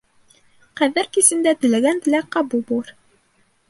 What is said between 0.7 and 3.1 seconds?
Ҡәҙер кисендә теләгән теләк ҡабул булыр.